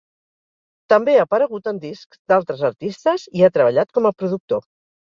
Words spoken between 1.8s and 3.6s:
discs d'altres artistes i ha